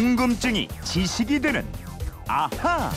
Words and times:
궁금증이 0.00 0.68
지식이 0.84 1.40
되는 1.40 1.66
아하. 2.28 2.90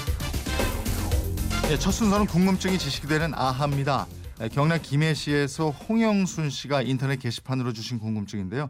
네, 1.70 1.80
첫 1.80 1.92
순서는 1.92 2.26
궁금증이 2.26 2.78
지식이 2.78 3.08
되는 3.08 3.34
아하입니다. 3.34 4.06
네, 4.38 4.50
경남 4.50 4.82
김해시에서 4.82 5.70
홍영순 5.70 6.50
씨가 6.50 6.82
인터넷 6.82 7.18
게시판으로 7.18 7.72
주신 7.72 8.00
궁금증인데요. 8.00 8.70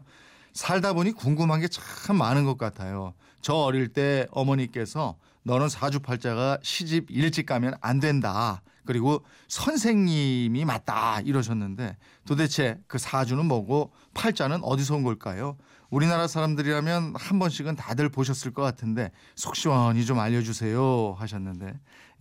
살다 0.52 0.92
보니 0.92 1.10
궁금한 1.10 1.60
게 1.60 1.66
참 1.66 2.18
많은 2.18 2.44
것 2.44 2.56
같아요. 2.56 3.14
저 3.42 3.54
어릴 3.54 3.88
때 3.88 4.28
어머니께서 4.30 5.16
너는 5.42 5.68
사주팔자가 5.68 6.58
시집 6.62 7.10
일찍 7.10 7.46
가면 7.46 7.74
안 7.80 8.00
된다. 8.00 8.62
그리고 8.84 9.24
선생님이 9.48 10.64
맞다 10.64 11.20
이러셨는데 11.20 11.96
도대체 12.26 12.78
그 12.86 12.98
사주는 12.98 13.44
뭐고 13.44 13.92
팔자는 14.14 14.60
어디서 14.62 14.96
온 14.96 15.02
걸까요? 15.02 15.56
우리나라 15.90 16.26
사람들이라면 16.26 17.14
한 17.16 17.38
번씩은 17.38 17.76
다들 17.76 18.08
보셨을 18.08 18.52
것 18.52 18.62
같은데 18.62 19.10
속 19.34 19.56
시원히 19.56 20.04
좀 20.06 20.18
알려주세요 20.18 21.16
하셨는데 21.18 21.74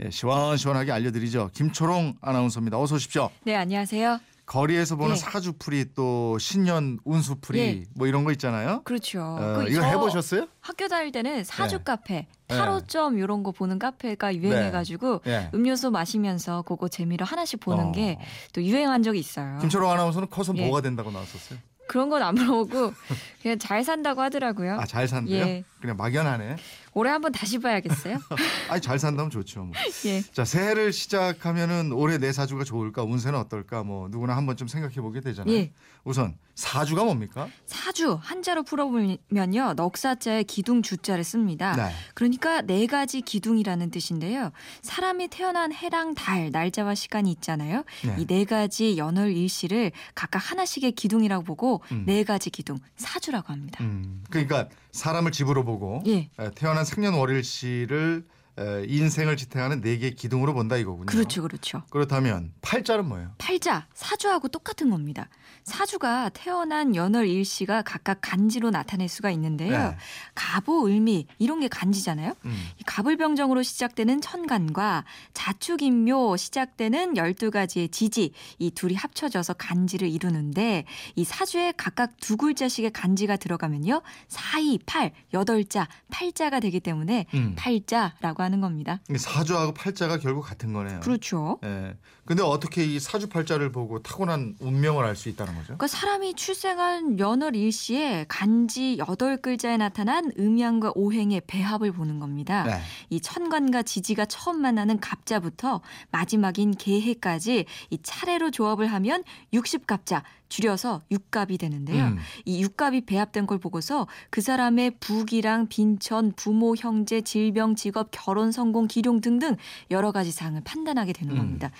예, 0.03 0.09
시원시원하게 0.09 0.91
알려드리죠. 0.91 1.51
김초롱 1.53 2.17
아나운서입니다. 2.21 2.79
어서 2.79 2.95
오십시오. 2.95 3.29
네, 3.43 3.55
안녕하세요. 3.55 4.19
거리에서 4.49 4.95
보는 4.95 5.11
예. 5.11 5.15
사주풀이 5.15 5.93
또 5.93 6.39
신년 6.39 6.97
운수풀이 7.05 7.59
예. 7.59 7.83
뭐 7.93 8.07
이런 8.07 8.23
거 8.23 8.31
있잖아요. 8.31 8.81
그렇죠. 8.83 9.21
어, 9.21 9.53
그 9.59 9.69
이거 9.69 9.81
저 9.81 9.87
해보셨어요? 9.87 10.47
학교 10.59 10.87
다닐 10.87 11.11
때는 11.11 11.43
사주 11.43 11.77
네. 11.77 11.83
카페, 11.83 12.27
타로점 12.47 13.19
이런 13.19 13.43
거 13.43 13.51
보는 13.51 13.77
카페가 13.77 14.35
유행해가지고 14.35 15.21
예. 15.27 15.51
음료수 15.53 15.91
마시면서 15.91 16.63
그거 16.63 16.87
재미로 16.87 17.25
하나씩 17.27 17.59
보는 17.59 17.85
어. 17.85 17.91
게또 17.91 18.63
유행한 18.63 19.03
적이 19.03 19.19
있어요. 19.19 19.59
김초롱 19.59 19.91
아나운서는 19.91 20.29
커서 20.31 20.51
예. 20.57 20.63
뭐가 20.65 20.81
된다고 20.81 21.11
나왔었어요? 21.11 21.59
그런 21.87 22.09
건 22.09 22.21
안 22.21 22.35
물어보고 22.35 22.93
그냥 23.41 23.59
잘 23.59 23.83
산다고 23.83 24.21
하더라고요. 24.21 24.79
아잘 24.79 25.07
산대요? 25.07 25.43
예. 25.45 25.63
그냥 25.79 25.95
막연하네. 25.97 26.55
올해 26.93 27.11
한번 27.11 27.31
다시 27.31 27.59
봐야겠어요. 27.59 28.17
아니 28.69 28.81
잘 28.81 28.99
산다면 28.99 29.29
좋죠. 29.29 29.63
뭐. 29.63 29.73
예. 30.05 30.21
자 30.33 30.45
새해를 30.45 30.91
시작하면은 30.93 31.91
올해 31.91 32.17
내 32.17 32.31
사주가 32.31 32.63
좋을까 32.63 33.03
운세는 33.03 33.37
어떨까 33.39 33.83
뭐 33.83 34.07
누구나 34.09 34.35
한번 34.35 34.57
좀 34.57 34.67
생각해 34.67 34.95
보게 34.95 35.21
되잖아요. 35.21 35.53
예. 35.55 35.71
우선 36.03 36.35
사주가 36.55 37.03
뭡니까? 37.03 37.47
사주 37.65 38.19
한자로 38.21 38.63
풀어보면요 38.63 39.73
넉사자에 39.75 40.43
기둥 40.43 40.81
주자를 40.81 41.23
씁니다. 41.23 41.75
네. 41.75 41.91
그러니까 42.13 42.61
네 42.61 42.85
가지 42.87 43.21
기둥이라는 43.21 43.91
뜻인데요. 43.91 44.51
사람이 44.81 45.29
태어난 45.29 45.71
해랑 45.71 46.15
달, 46.15 46.51
날짜와 46.51 46.95
시간이 46.95 47.31
있잖아요. 47.33 47.83
네. 48.05 48.15
이네 48.19 48.45
가지 48.45 48.97
연월 48.97 49.31
일시를 49.31 49.91
각각 50.15 50.39
하나씩의 50.51 50.93
기둥이라고 50.93 51.43
보고 51.43 51.81
음. 51.91 52.03
네 52.05 52.23
가지 52.23 52.49
기둥 52.49 52.77
사주라고 52.97 53.53
합니다. 53.53 53.83
음, 53.83 54.23
그러니까 54.29 54.67
사람을 54.91 55.31
집으로 55.31 55.63
보고 55.63 56.01
예. 56.07 56.29
에, 56.39 56.51
태어난 56.55 56.78
생년월일시를 56.83 58.23
에, 58.25 58.38
인생을 58.87 59.37
지탱하는 59.37 59.81
네 59.81 59.97
개의 59.97 60.15
기둥으로 60.15 60.53
본다 60.53 60.77
이거군요. 60.77 61.05
그렇죠, 61.05 61.41
그렇죠. 61.41 61.83
그렇다면 61.89 62.51
팔자는 62.61 63.07
뭐예요? 63.07 63.31
팔자, 63.37 63.87
사주하고 63.93 64.47
똑같은 64.49 64.89
겁니다. 64.89 65.29
사주가 65.63 66.29
태어난 66.29 66.95
연월 66.95 67.27
일시가 67.27 67.83
각각 67.83 68.19
간지로 68.21 68.71
나타낼 68.71 69.07
수가 69.07 69.29
있는데요. 69.31 69.71
네. 69.71 69.97
갑오, 70.33 70.87
을미 70.87 71.27
이런 71.37 71.59
게 71.59 71.67
간지잖아요. 71.67 72.33
음. 72.45 72.67
이 72.79 72.83
갑을병정으로 72.85 73.61
시작되는 73.61 74.21
천간과 74.21 75.05
자축인묘 75.33 76.37
시작되는 76.37 77.13
12가지의 77.13 77.91
지지 77.91 78.31
이 78.57 78.71
둘이 78.71 78.95
합쳐져서 78.95 79.53
간지를 79.53 80.09
이루는데 80.09 80.85
이 81.15 81.23
사주에 81.23 81.73
각각 81.77 82.17
두 82.19 82.35
글자씩의 82.35 82.91
간지가 82.91 83.37
들어가면요. 83.37 84.01
4, 84.27 84.59
2, 84.59 84.79
8, 84.85 85.11
8자, 85.31 85.87
8자가 86.11 86.61
되기 86.61 86.79
때문에 86.79 87.27
음. 87.35 87.53
팔자라고 87.55 88.41
하는 88.41 88.48
겁니다. 88.59 88.99
사주하고 89.15 89.73
팔자가 89.73 90.17
결국 90.17 90.41
같은 90.41 90.73
거네요. 90.73 90.99
그렇죠. 91.01 91.59
예. 91.63 91.95
근데 92.25 92.43
어떻게 92.43 92.83
이 92.83 92.99
사주 92.99 93.29
팔자를 93.29 93.71
보고 93.71 94.01
타고난 94.03 94.55
운명을 94.59 95.03
알 95.05 95.15
수 95.15 95.29
있다는 95.29 95.53
거죠? 95.53 95.65
그러니까 95.65 95.87
사람이 95.87 96.35
출생한 96.35 97.17
연월 97.19 97.55
일시에 97.55 98.25
간지 98.27 98.97
8글자에 98.99 99.77
나타난 99.77 100.31
음양과 100.37 100.93
오행의 100.95 101.41
배합을 101.47 101.91
보는 101.91 102.19
겁니다. 102.19 102.63
네. 102.63 102.79
이 103.09 103.19
천간과 103.19 103.83
지지가 103.83 104.25
처음 104.25 104.61
만나는 104.61 104.99
갑자부터 104.99 105.81
마지막인 106.11 106.71
개해까지 106.71 107.65
이 107.89 107.97
차례로 108.01 108.51
조합을 108.51 108.87
하면 108.93 109.23
60갑자 109.53 110.21
줄여서 110.49 111.01
육갑이 111.11 111.57
되는데요. 111.59 112.05
음. 112.05 112.17
이 112.45 112.61
육갑이 112.63 113.01
배합된 113.05 113.45
걸 113.45 113.59
보고서 113.59 114.07
그 114.31 114.41
사람의 114.41 114.93
부기랑 114.99 115.67
빈천, 115.67 116.33
부모, 116.35 116.75
형제, 116.75 117.21
질병, 117.21 117.75
직업, 117.75 118.09
결혼, 118.11 118.38
성공, 118.51 118.87
기룡 118.87 119.21
등등 119.21 119.55
여러 119.91 120.11
가지 120.11 120.31
사항을 120.31 120.61
판단하게 120.63 121.13
되는 121.13 121.33
음. 121.33 121.37
겁니다. 121.37 121.71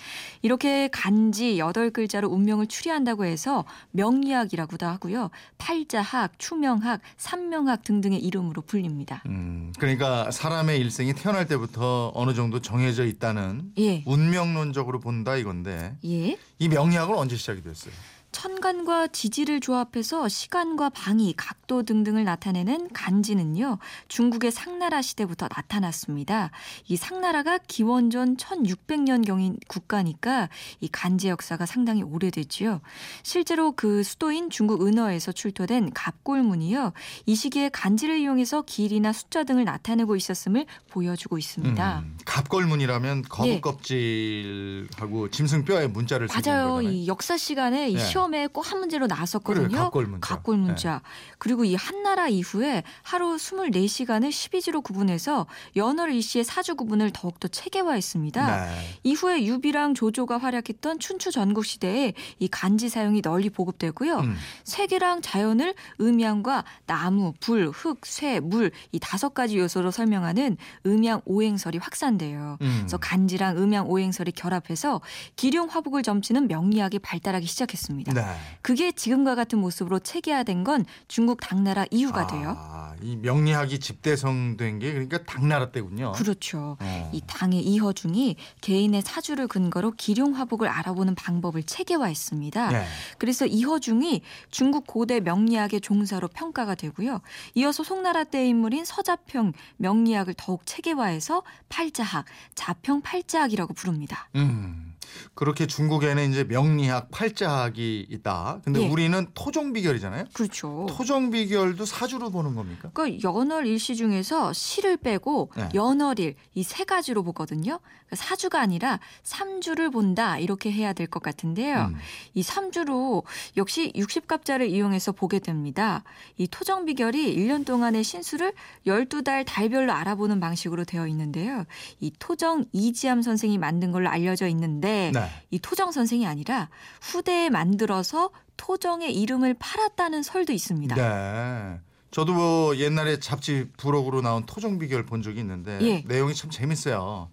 이렇게 0.42 0.88
간지 0.88 1.58
여덟 1.58 1.90
글자로 1.90 2.28
운명을 2.28 2.66
추리한다고 2.66 3.24
해서 3.24 3.64
명리학이라고도 3.92 4.86
하고요. 4.86 5.30
팔자학, 5.58 6.38
추명학, 6.38 7.00
삼명학 7.16 7.82
등등의 7.84 8.20
이름으로 8.20 8.62
불립니다. 8.62 9.22
음, 9.26 9.72
그러니까 9.78 10.30
사람의 10.30 10.78
일생이 10.80 11.14
태어날 11.14 11.46
때부터 11.46 12.12
어느 12.14 12.34
정도 12.34 12.60
정해져 12.60 13.04
있다는 13.04 13.72
예. 13.78 14.02
운명론적으로 14.06 15.00
본다 15.00 15.36
이건데 15.36 15.96
예. 16.04 16.38
이 16.58 16.68
명리학은 16.68 17.16
언제 17.16 17.36
시작이 17.36 17.62
됐어요? 17.62 17.92
천간과 18.32 19.08
지지를 19.08 19.60
조합해서 19.60 20.28
시간과 20.28 20.90
방위, 20.90 21.34
각도 21.36 21.82
등등을 21.82 22.24
나타내는 22.24 22.90
간지는요. 22.92 23.78
중국의 24.08 24.52
상나라 24.52 25.02
시대부터 25.02 25.48
나타났습니다. 25.54 26.50
이 26.86 26.96
상나라가 26.96 27.58
기원전 27.58 28.36
1600년경인 28.36 29.58
국가니까 29.66 30.48
이 30.80 30.88
간지 30.88 31.28
역사가 31.28 31.66
상당히 31.66 32.02
오래됐지요. 32.02 32.80
실제로 33.22 33.72
그 33.72 34.02
수도인 34.02 34.50
중국 34.50 34.86
은어에서 34.86 35.32
출토된 35.32 35.92
갑골문이요. 35.92 36.92
이 37.26 37.34
시기에 37.34 37.68
간지를 37.70 38.18
이용해서 38.18 38.62
길이나 38.62 39.12
숫자 39.12 39.44
등을 39.44 39.64
나타내고 39.64 40.16
있었음을 40.16 40.66
보여주고 40.90 41.38
있습니다. 41.38 42.00
음, 42.00 42.18
갑골문이라면 42.24 43.18
예. 43.18 43.22
거북껍질하고 43.28 45.30
짐승뼈의 45.30 45.88
문자를 45.88 46.28
쓰는 46.28 46.42
맞아요. 46.44 46.82
이 46.82 47.06
역사 47.06 47.36
시간에 47.36 47.90
이 47.90 47.94
네. 47.94 48.00
시험에 48.20 48.46
꼭 48.46 48.60
한 48.70 48.78
문제로 48.78 49.06
나왔었거든요. 49.08 49.68
그래, 49.68 49.78
갑골문자. 49.78 50.20
갑골문자. 50.28 51.02
그리고 51.38 51.64
이 51.64 51.74
한나라 51.74 52.28
이후에 52.28 52.84
하루 53.02 53.34
24시간을 53.36 54.28
12지로 54.28 54.82
구분해서 54.82 55.46
연월 55.74 56.12
일시의 56.12 56.44
사주 56.44 56.76
구분을 56.76 57.10
더욱더 57.12 57.48
체계화했습니다. 57.48 58.66
네. 58.66 58.98
이후에 59.02 59.44
유비랑 59.44 59.94
조조가 59.94 60.38
활약했던 60.38 61.00
춘추 61.00 61.32
전국 61.32 61.64
시대에 61.64 62.12
이 62.38 62.46
간지 62.48 62.88
사용이 62.88 63.22
널리 63.22 63.50
보급되고요. 63.50 64.18
음, 64.18 64.36
세계랑 64.64 65.22
자연을 65.22 65.74
음양과 66.00 66.64
나무, 66.86 67.32
불, 67.40 67.70
흙, 67.70 68.04
쇠, 68.06 68.38
물 68.40 68.70
이 68.92 68.98
다섯 69.00 69.34
가지 69.34 69.58
요소로 69.58 69.90
설명하는 69.90 70.56
음양 70.86 71.22
오행설이 71.24 71.78
확산돼요. 71.78 72.56
음. 72.60 72.76
그래서 72.80 72.98
간지랑 72.98 73.56
음양 73.58 73.88
오행설이 73.88 74.32
결합해서 74.32 75.00
기룡 75.36 75.68
화복을 75.68 76.02
점치는 76.02 76.46
명리학이 76.48 76.98
발달하기 77.00 77.46
시작했 77.46 77.78
습니다. 78.10 78.32
네. 78.32 78.38
그게 78.62 78.92
지금과 78.92 79.34
같은 79.34 79.58
모습으로 79.58 79.98
체계화된 80.00 80.64
건 80.64 80.84
중국 81.08 81.40
당나라 81.40 81.86
이후가 81.90 82.26
돼요. 82.26 82.56
아, 82.58 82.94
이 83.00 83.16
명리학이 83.16 83.80
집대성된 83.80 84.78
게 84.78 84.92
그러니까 84.92 85.22
당나라 85.24 85.70
때군요. 85.70 86.12
그렇죠. 86.12 86.76
어. 86.80 87.10
이 87.12 87.22
당의 87.26 87.60
이허중이 87.60 88.36
개인의 88.60 89.02
사주를 89.02 89.48
근거로 89.48 89.92
기룡 89.96 90.36
화복을 90.36 90.68
알아보는 90.68 91.14
방법을 91.14 91.62
체계화했습니다. 91.62 92.74
예. 92.74 92.84
그래서 93.18 93.46
이허중이 93.46 94.22
중국 94.50 94.86
고대 94.86 95.20
명리학의 95.20 95.80
종사로 95.80 96.28
평가가 96.28 96.74
되고요. 96.74 97.20
이어서 97.54 97.82
송나라 97.82 98.24
때 98.24 98.46
인물인 98.46 98.84
서자평 98.84 99.52
명리학을 99.78 100.34
더욱 100.36 100.66
체계화해서 100.66 101.42
팔자학, 101.68 102.26
자평 102.54 103.00
팔자학이라고 103.00 103.72
부릅니다. 103.74 104.28
음. 104.36 104.89
그렇게 105.34 105.66
중국에는 105.66 106.30
이제 106.30 106.44
명리학, 106.44 107.10
팔자학이 107.10 108.06
있다. 108.10 108.60
근데 108.64 108.82
예. 108.82 108.88
우리는 108.88 109.26
토종 109.34 109.72
비결이잖아요. 109.72 110.24
그렇죠. 110.32 110.86
토종 110.90 111.30
비결도 111.30 111.84
사주로 111.84 112.30
보는 112.30 112.54
겁니까? 112.54 112.90
그러니까 112.94 113.28
연월 113.28 113.66
일시 113.66 113.96
중에서 113.96 114.52
시를 114.52 114.96
빼고 114.96 115.50
네. 115.56 115.68
연월일 115.74 116.34
이 116.54 116.62
세 116.70 116.84
가지로 116.84 117.22
보거든요. 117.24 117.80
그러니까 118.06 118.16
사주가 118.16 118.60
아니라 118.60 119.00
삼주를 119.24 119.90
본다 119.90 120.38
이렇게 120.38 120.70
해야 120.72 120.92
될 120.92 121.06
것 121.10 121.22
같은데요. 121.22 121.86
음. 121.92 121.96
이 122.34 122.42
삼주로 122.42 123.24
역시 123.56 123.92
60갑자를 123.96 124.68
이용해서 124.70 125.12
보게 125.12 125.38
됩니다. 125.40 126.04
이 126.36 126.46
토정 126.46 126.84
비결이 126.84 127.36
1년 127.36 127.64
동안의 127.66 128.04
신수를 128.04 128.52
12달 128.86 129.44
달별로 129.46 129.92
알아보는 129.92 130.38
방식으로 130.40 130.84
되어 130.84 131.06
있는데요. 131.08 131.64
이 131.98 132.12
토정 132.18 132.64
이지암 132.72 133.22
선생이 133.22 133.58
만든 133.58 133.90
걸로 133.90 134.08
알려져 134.08 134.46
있는데 134.48 134.99
네. 135.08 135.30
이 135.50 135.58
토정 135.58 135.92
선생이 135.92 136.26
아니라 136.26 136.68
후대에 137.00 137.48
만들어서 137.50 138.30
토정의 138.56 139.14
이름을 139.14 139.54
팔았다는 139.58 140.22
설도 140.22 140.52
있습니다. 140.52 140.94
네. 140.96 141.80
저도 142.10 142.34
뭐 142.34 142.76
옛날에 142.76 143.20
잡지 143.20 143.68
부록으로 143.76 144.20
나온 144.20 144.44
토종 144.44 144.78
비결 144.78 145.06
본 145.06 145.22
적이 145.22 145.40
있는데 145.40 145.78
예. 145.80 146.04
내용이 146.06 146.34
참 146.34 146.50
재밌어요. 146.50 147.30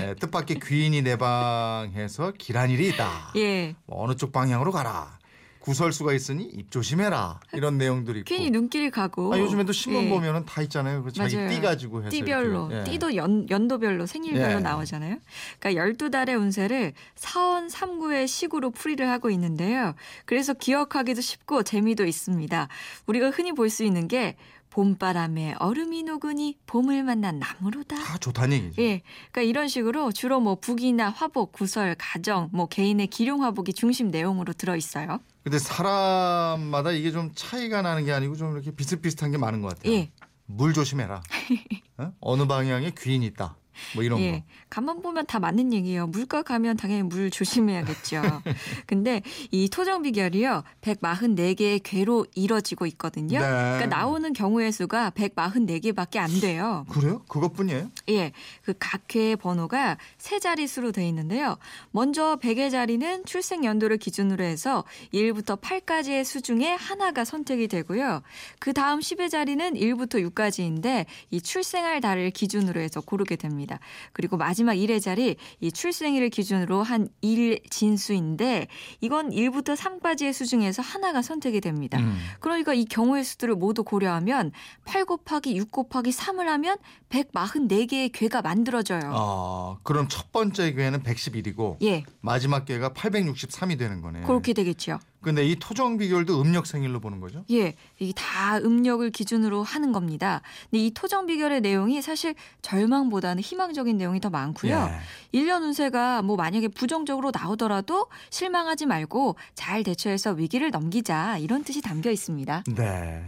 예, 0.00 0.14
뜻밖의 0.20 0.60
귀인이 0.60 1.02
내 1.02 1.16
방에서 1.16 2.32
길한 2.38 2.70
일이 2.70 2.88
있다. 2.88 3.32
예. 3.36 3.74
뭐 3.86 4.04
어느 4.04 4.14
쪽 4.14 4.32
방향으로 4.32 4.70
가라. 4.70 5.18
구설수가 5.60 6.12
있으니 6.14 6.44
입 6.44 6.70
조심해라. 6.70 7.40
이런 7.52 7.76
내용들이 7.78 8.20
있고. 8.20 8.28
괜히 8.28 8.50
눈길이 8.50 8.90
가고. 8.90 9.32
아, 9.34 9.38
요즘에도 9.38 9.72
신문 9.72 10.04
예. 10.04 10.08
보면은 10.08 10.44
다 10.46 10.62
있잖아요. 10.62 11.02
그 11.02 11.12
자기. 11.12 11.36
띠 11.36 11.60
가지고 11.60 12.00
해서 12.00 12.10
띠별로. 12.10 12.70
예. 12.72 12.84
띠도 12.84 13.14
연, 13.16 13.48
연도별로, 13.50 14.06
생일별로 14.06 14.56
예. 14.56 14.60
나오잖아요. 14.60 15.18
그러니까 15.58 15.84
12달의 15.84 16.38
운세를 16.38 16.94
사원 17.14 17.68
3구의 17.68 18.26
식으로 18.26 18.70
풀이를 18.70 19.08
하고 19.10 19.30
있는데요. 19.30 19.94
그래서 20.24 20.54
기억하기도 20.54 21.20
쉽고 21.20 21.62
재미도 21.62 22.06
있습니다. 22.06 22.68
우리가 23.06 23.30
흔히 23.30 23.52
볼 23.52 23.70
수 23.70 23.84
있는 23.84 24.08
게 24.08 24.36
봄바람에 24.70 25.56
얼음이 25.58 26.04
녹으니 26.04 26.56
봄을 26.66 27.02
만난 27.02 27.38
나무로다. 27.38 27.96
다 27.96 28.18
좋다는 28.18 28.56
얘기죠. 28.56 28.82
예. 28.82 29.02
그러니까 29.30 29.42
이런 29.42 29.68
식으로 29.68 30.12
주로 30.12 30.40
뭐 30.40 30.54
북이나 30.54 31.10
화복, 31.10 31.52
구설, 31.52 31.94
가정, 31.98 32.48
뭐 32.52 32.66
개인의 32.66 33.08
기룡 33.08 33.42
화복이 33.44 33.72
중심 33.74 34.08
내용으로 34.10 34.52
들어 34.52 34.76
있어요. 34.76 35.18
근데 35.42 35.58
사람마다 35.58 36.92
이게 36.92 37.10
좀 37.10 37.32
차이가 37.34 37.82
나는 37.82 38.04
게 38.04 38.12
아니고 38.12 38.36
좀 38.36 38.52
이렇게 38.52 38.70
비슷비슷한 38.70 39.30
게 39.30 39.38
많은 39.38 39.60
것 39.62 39.76
같아요. 39.76 39.92
예. 39.92 40.10
물 40.46 40.72
조심해라. 40.72 41.22
어? 41.98 42.12
어느 42.20 42.46
방향에 42.46 42.92
귀인이 42.98 43.24
있다. 43.26 43.56
뭐 43.94 44.02
이런 44.04 44.20
예. 44.20 44.32
거. 44.32 44.42
가만 44.70 45.02
보면 45.02 45.26
다 45.26 45.38
맞는 45.38 45.72
얘기예요. 45.72 46.06
물가 46.06 46.42
가면 46.42 46.76
당연히 46.76 47.02
물 47.02 47.30
조심해야겠죠. 47.30 48.22
근데 48.86 49.22
이 49.50 49.68
토정 49.68 50.02
비결이요. 50.02 50.62
144개의 50.80 51.80
괴로 51.82 52.26
이뤄지고 52.34 52.86
있거든요. 52.86 53.40
네. 53.40 53.46
그러니까 53.46 53.86
나오는 53.86 54.32
경우의 54.32 54.72
수가 54.72 55.10
144개밖에 55.10 56.18
안 56.18 56.40
돼요. 56.40 56.86
그래요? 56.88 57.22
그것뿐이에요? 57.28 57.90
예. 58.10 58.32
그각 58.62 59.14
회의 59.14 59.36
번호가 59.36 59.98
세 60.18 60.38
자릿수로 60.38 60.92
돼 60.92 61.06
있는데요. 61.08 61.56
먼저 61.90 62.38
100의 62.40 62.70
자리는 62.70 63.24
출생 63.24 63.64
연도를 63.64 63.96
기준으로 63.98 64.44
해서 64.44 64.84
1부터 65.12 65.60
8까지의 65.60 66.24
수 66.24 66.40
중에 66.40 66.72
하나가 66.72 67.24
선택이 67.24 67.68
되고요. 67.68 68.22
그 68.58 68.72
다음 68.72 69.00
10의 69.00 69.30
자리는 69.30 69.74
1부터 69.74 70.28
6까지인데 70.30 71.06
이 71.30 71.40
출생할 71.40 72.00
달을 72.00 72.30
기준으로 72.30 72.80
해서 72.80 73.00
고르게 73.00 73.36
됩니다. 73.36 73.69
그리고 74.12 74.36
마지막 74.36 74.74
1의 74.74 75.00
자리 75.00 75.36
이 75.60 75.70
출생일을 75.70 76.30
기준으로 76.30 76.82
한 76.82 77.08
1 77.22 77.60
진수인데 77.70 78.66
이건 79.00 79.30
1부터 79.30 79.76
3까지의 79.76 80.32
수 80.32 80.46
중에서 80.46 80.82
하나가 80.82 81.22
선택이 81.22 81.60
됩니다. 81.60 81.98
음. 81.98 82.18
그러니까 82.40 82.72
이 82.74 82.84
경우의 82.84 83.24
수들을 83.24 83.54
모두 83.56 83.84
고려하면 83.84 84.52
8 84.84 85.04
곱하기 85.04 85.56
6 85.56 85.70
곱하기 85.70 86.10
3을 86.10 86.44
하면 86.44 86.76
144개의 87.10 88.10
괴가 88.12 88.42
만들어져요. 88.42 89.12
아, 89.12 89.76
그럼 89.82 90.08
첫 90.08 90.32
번째 90.32 90.72
괴는 90.72 91.02
111이고 91.02 91.76
예, 91.82 92.04
마지막 92.20 92.64
괴가 92.64 92.90
863이 92.90 93.78
되는 93.78 94.00
거네. 94.00 94.22
그렇게 94.22 94.52
되겠죠. 94.52 94.98
근데 95.22 95.46
이 95.46 95.56
토정 95.56 95.98
비결도 95.98 96.40
음력 96.40 96.66
생일로 96.66 97.00
보는 97.00 97.20
거죠? 97.20 97.44
예, 97.50 97.74
이게 97.98 98.12
다 98.14 98.56
음력을 98.58 99.08
기준으로 99.10 99.62
하는 99.62 99.92
겁니다. 99.92 100.40
근데 100.70 100.86
이 100.86 100.90
토정 100.92 101.26
비결의 101.26 101.60
내용이 101.60 102.00
사실 102.00 102.34
절망보다는 102.62 103.42
희망적인 103.42 103.98
내용이 103.98 104.20
더 104.20 104.30
많고요. 104.30 104.72
예. 104.72 105.00
일 105.32 105.50
1년 105.50 105.62
운세가 105.62 106.22
뭐 106.22 106.36
만약에 106.36 106.68
부정적으로 106.68 107.32
나오더라도 107.34 108.06
실망하지 108.30 108.86
말고 108.86 109.36
잘 109.54 109.82
대처해서 109.82 110.32
위기를 110.32 110.70
넘기자 110.70 111.38
이런 111.38 111.64
뜻이 111.64 111.82
담겨 111.82 112.10
있습니다. 112.10 112.64
네. 112.76 113.24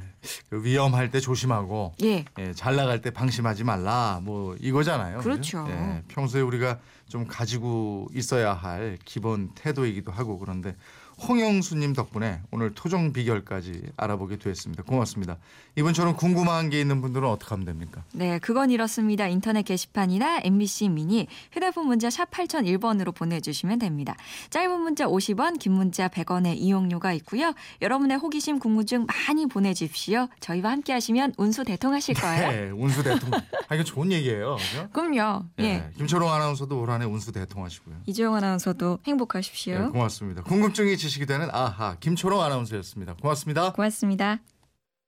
그 0.48 0.62
위험할 0.62 1.10
때 1.10 1.18
조심하고 1.18 1.94
예, 2.04 2.24
예, 2.38 2.52
잘 2.52 2.76
나갈 2.76 3.00
때 3.00 3.10
방심하지 3.10 3.64
말라. 3.64 4.20
뭐 4.22 4.54
이거잖아요. 4.60 5.18
그렇죠. 5.18 5.66
예, 5.68 6.02
평소에 6.08 6.42
우리가 6.42 6.78
좀 7.08 7.26
가지고 7.26 8.08
있어야 8.14 8.54
할 8.54 8.98
기본 9.04 9.50
태도이기도 9.54 10.12
하고 10.12 10.38
그런데 10.38 10.76
홍영수님 11.20 11.92
덕분에 11.92 12.40
오늘 12.50 12.74
토종 12.74 13.12
비결까지 13.12 13.82
알아보게 13.96 14.38
됐습니다. 14.38 14.82
고맙습니다. 14.82 15.38
이번처럼 15.76 16.16
궁금한 16.16 16.70
게 16.70 16.80
있는 16.80 17.00
분들은 17.00 17.26
어떻게 17.28 17.50
하면 17.50 17.64
됩니까? 17.64 18.04
네, 18.12 18.38
그건 18.38 18.70
이렇습니다. 18.70 19.26
인터넷 19.28 19.62
게시판이나 19.62 20.40
MBC 20.42 20.88
미니 20.88 21.26
휴대폰 21.52 21.86
문자 21.86 22.10
샵 22.10 22.30
8001번으로 22.30 23.14
보내주시면 23.14 23.78
됩니다. 23.78 24.16
짧은 24.50 24.80
문자 24.80 25.06
50원, 25.06 25.58
긴 25.58 25.72
문자 25.72 26.08
100원의 26.08 26.56
이용료가 26.56 27.12
있고요. 27.14 27.54
여러분의 27.80 28.18
호기심, 28.18 28.58
궁금증 28.58 29.06
많이 29.06 29.46
보내주십시오. 29.46 30.28
저희와 30.40 30.72
함께 30.72 30.92
하시면 30.92 31.34
운수 31.38 31.64
대통하실 31.64 32.16
거예요. 32.16 32.50
네, 32.50 32.70
운수 32.70 33.02
대통. 33.02 33.30
아 33.68 33.74
이거 33.74 33.84
좋은 33.84 34.12
얘기예요. 34.12 34.56
그죠? 34.56 34.88
그럼요. 34.92 35.44
예. 35.60 35.64
예. 35.64 35.90
김초롱 35.96 36.30
아나운서도 36.30 36.78
올 36.80 36.90
한해 36.90 37.06
운수 37.06 37.32
대통하시고요. 37.32 37.96
이주영 38.06 38.34
아나운서도 38.34 38.98
예, 39.06 39.10
행복하십시오. 39.10 39.92
고맙습니다. 39.92 40.42
궁금증이 40.42 40.96
지 40.96 41.08
식이 41.12 41.26
되는 41.26 41.48
아하 41.52 41.96
김초롱 42.00 42.42
아나운서였습니다. 42.42 43.14
고맙습니다. 43.20 43.72
고맙습니다. 43.72 44.40